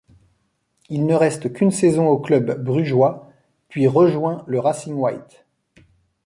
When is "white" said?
4.95-5.45